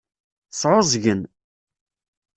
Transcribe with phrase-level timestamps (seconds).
[0.51, 1.21] Sɛuẓẓgen.